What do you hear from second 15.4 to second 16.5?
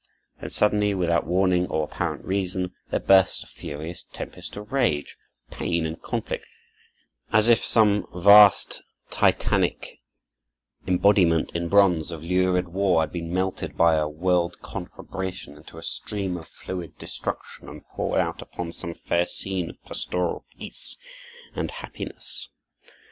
into a stream of